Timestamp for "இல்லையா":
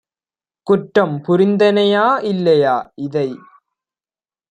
2.23-2.75